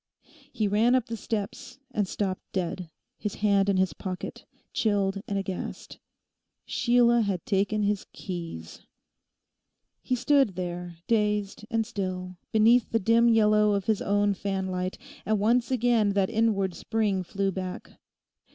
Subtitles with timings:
[0.51, 5.37] He ran up the steps and stopped dead, his hand in his pocket, chilled and
[5.37, 5.99] aghast.
[6.65, 8.81] Sheila had taken his keys.
[10.01, 15.39] He stood there, dazed and still, beneath the dim yellow of his own fanlight; and
[15.39, 17.91] once again that inward spring flew back.